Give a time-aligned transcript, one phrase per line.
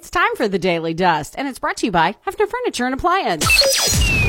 [0.00, 2.94] It's time for the Daily Dust, and it's brought to you by Hefner Furniture and
[2.94, 3.44] Appliance.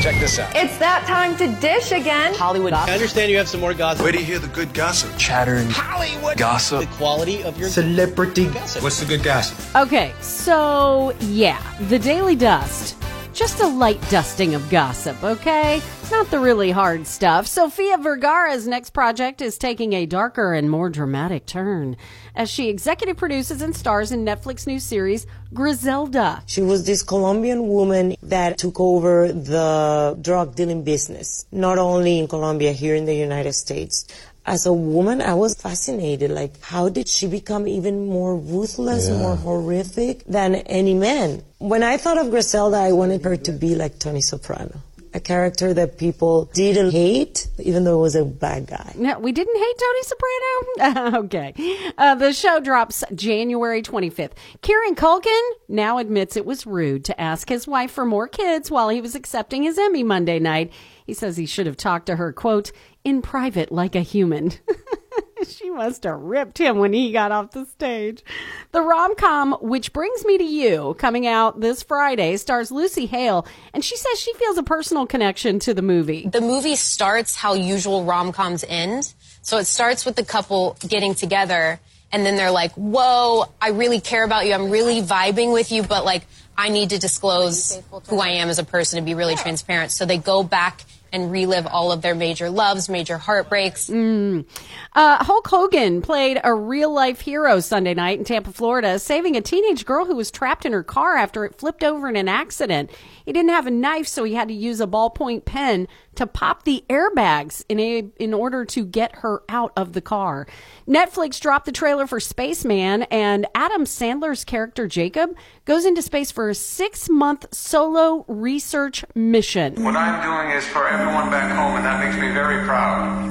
[0.00, 0.54] Check this out.
[0.54, 2.34] It's that time to dish again.
[2.34, 2.72] Hollywood.
[2.72, 4.04] I understand you have some more gossip.
[4.04, 5.10] Where do you hear the good gossip?
[5.18, 6.82] Chatter and Hollywood gossip.
[6.82, 8.84] The quality of your Celebrity gossip.
[8.84, 9.58] What's the good gossip?
[9.74, 12.95] Okay, so yeah, the Daily Dust.
[13.36, 15.82] Just a light dusting of gossip, okay?
[16.10, 17.46] Not the really hard stuff.
[17.46, 21.98] Sofia Vergara's next project is taking a darker and more dramatic turn
[22.34, 26.44] as she executive produces and stars in Netflix new series Griselda.
[26.46, 32.28] She was this Colombian woman that took over the drug dealing business, not only in
[32.28, 34.06] Colombia, here in the United States.
[34.46, 36.30] As a woman, I was fascinated.
[36.30, 41.42] Like, how did she become even more ruthless, more horrific than any man?
[41.58, 44.80] When I thought of Griselda, I wanted her to be like Tony Soprano.
[45.14, 48.92] A character that people didn't hate, even though it was a bad guy.
[48.96, 51.18] No, we didn't hate Tony Soprano.
[51.24, 51.54] okay.
[51.98, 54.32] Uh, the show drops January 25th.
[54.60, 58.90] Kieran Culkin now admits it was rude to ask his wife for more kids while
[58.90, 60.70] he was accepting his Emmy Monday night.
[61.06, 62.72] He says he should have talked to her, quote,
[63.04, 64.52] in private like a human.
[65.48, 68.24] she must have ripped him when he got off the stage.
[68.72, 73.46] The rom com, which brings me to you, coming out this Friday, stars Lucy Hale,
[73.72, 76.26] and she says she feels a personal connection to the movie.
[76.26, 79.14] the movie starts how usual rom-coms end.
[79.42, 81.78] So it starts with the couple getting together
[82.12, 84.52] and then they're like, whoa, I really care about you.
[84.52, 86.26] I'm really vibing with you, but like,
[86.56, 89.90] I need to disclose who I am as a person and be really transparent.
[89.90, 93.88] So they go back and relive all of their major loves, major heartbreaks.
[93.90, 99.40] Uh, Hulk Hogan played a real life hero Sunday night in Tampa, Florida, saving a
[99.40, 102.90] teenage girl who was trapped in her car after it flipped over in an accident.
[103.24, 106.64] He didn't have a knife, so he had to use a ballpoint pen to pop
[106.64, 110.46] the airbags in a, in order to get her out of the car.
[110.88, 116.48] Netflix dropped the trailer for Spaceman, and Adam Sandler's character Jacob goes into space for
[116.48, 119.82] a six month solo research mission.
[119.82, 123.24] What I'm doing is for everyone back home, and that makes me very proud.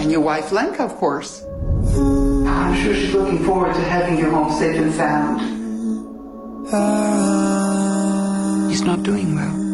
[0.00, 1.42] And your wife, Lenka, of course.
[1.42, 5.40] I'm sure she's looking forward to having you home safe and sound.
[8.70, 9.69] He's not doing well.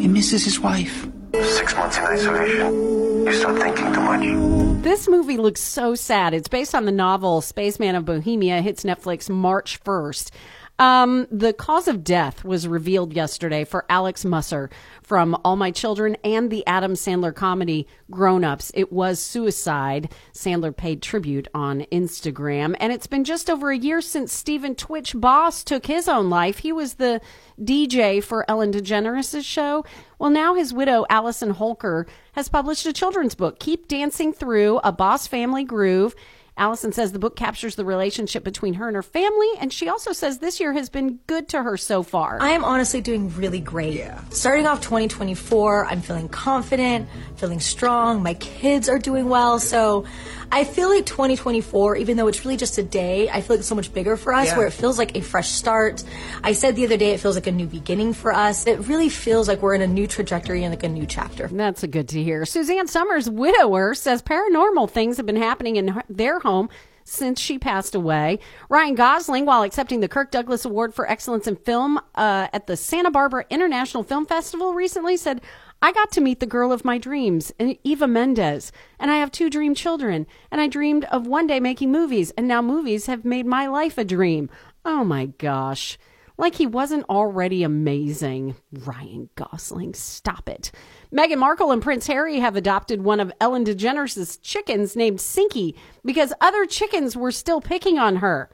[0.00, 1.08] He misses his wife.
[1.34, 3.26] Six months in isolation.
[3.26, 4.82] You start thinking too much.
[4.82, 6.32] This movie looks so sad.
[6.32, 10.30] It's based on the novel Spaceman of Bohemia, hits Netflix March 1st.
[10.78, 14.68] Um, the cause of death was revealed yesterday for Alec Musser
[15.02, 18.70] from All My Children and the Adam Sandler comedy Grown Ups.
[18.74, 20.12] It was suicide.
[20.32, 22.76] Sandler paid tribute on Instagram.
[22.78, 26.58] And it's been just over a year since Stephen Twitch Boss took his own life.
[26.58, 27.22] He was the
[27.58, 29.84] DJ for Ellen DeGeneres' show.
[30.18, 34.92] Well, now his widow, Allison Holker, has published a children's book, Keep Dancing Through a
[34.92, 36.14] Boss Family Groove.
[36.58, 40.12] Allison says the book captures the relationship between her and her family, and she also
[40.12, 42.38] says this year has been good to her so far.
[42.40, 43.92] I am honestly doing really great.
[43.92, 44.18] Yeah.
[44.30, 48.22] Starting off 2024, I'm feeling confident, feeling strong.
[48.22, 49.58] My kids are doing well.
[49.58, 50.06] So
[50.52, 53.68] I feel like 2024, even though it's really just a day, I feel like it's
[53.68, 54.58] so much bigger for us Yeah.
[54.58, 56.02] where it feels like a fresh start.
[56.42, 58.66] I said the other day it feels like a new beginning for us.
[58.66, 61.48] It really feels like we're in a new trajectory and like a new chapter.
[61.48, 62.44] That's a good to hear.
[62.46, 66.68] Suzanne Somers' widower says paranormal things have been happening in their home
[67.08, 68.38] since she passed away.
[68.68, 72.76] Ryan Gosling, while accepting the Kirk Douglas Award for Excellence in Film uh, at the
[72.76, 75.40] Santa Barbara International Film Festival recently, said,
[75.82, 79.50] I got to meet the girl of my dreams, Eva Mendes, and I have two
[79.50, 83.46] dream children, and I dreamed of one day making movies, and now movies have made
[83.46, 84.48] my life a dream.
[84.84, 85.98] Oh my gosh.
[86.38, 88.56] Like he wasn't already amazing.
[88.72, 90.70] Ryan Gosling, stop it.
[91.12, 96.34] Meghan Markle and Prince Harry have adopted one of Ellen DeGeneres' chickens named Sinky because
[96.40, 98.50] other chickens were still picking on her.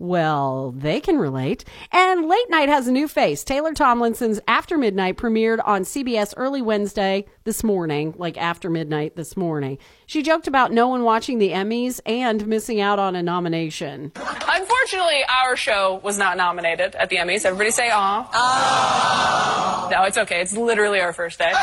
[0.00, 1.66] Well, they can relate.
[1.92, 3.44] And Late Night has a new face.
[3.44, 9.36] Taylor Tomlinson's After Midnight premiered on CBS early Wednesday this morning, like after midnight this
[9.36, 9.76] morning.
[10.06, 14.12] She joked about no one watching the Emmys and missing out on a nomination.
[14.16, 17.44] Unfortunately, our show was not nominated at the Emmys.
[17.44, 18.26] Everybody say aw.
[18.32, 19.88] Oh.
[19.92, 20.40] No, it's okay.
[20.40, 21.52] It's literally our first day.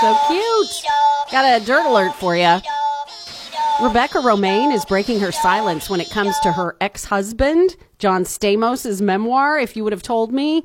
[0.00, 0.84] So cute.
[1.30, 2.58] Got a dirt alert for you.
[3.82, 9.00] Rebecca Romijn is breaking her silence when it comes to her ex husband, John Stamos'
[9.00, 10.62] memoir, If You Would Have Told Me.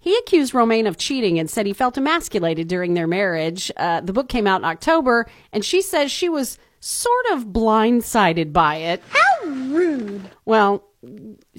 [0.00, 3.70] He accused Romijn of cheating and said he felt emasculated during their marriage.
[3.76, 8.52] Uh, the book came out in October, and she says she was sort of blindsided
[8.52, 9.02] by it.
[9.08, 10.28] How rude.
[10.44, 10.84] Well,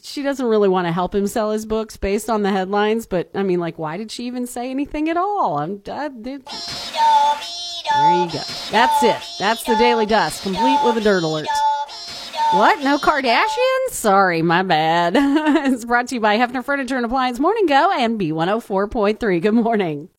[0.03, 3.29] she doesn't really want to help him sell his books based on the headlines, but
[3.33, 5.59] I mean, like, why did she even say anything at all?
[5.59, 6.09] I'm, I,
[7.83, 8.41] there you go.
[8.71, 9.21] That's it.
[9.39, 11.47] That's the Daily Dust, complete with a dirt alert.
[12.51, 12.79] What?
[12.83, 13.91] No Kardashians?
[13.91, 15.13] Sorry, my bad.
[15.71, 19.41] it's brought to you by Hefner Furniture and Appliance Morning Go and B104.3.
[19.41, 20.09] Good morning.